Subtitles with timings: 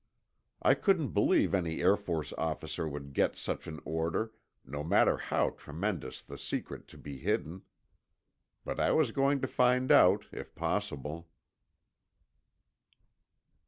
[0.63, 4.33] I couldn't believe any Air Force officer would give such an order,
[4.65, 7.61] no matter how tremendous the secret to be hidden.
[8.65, 11.29] But I was going to find out, if possible.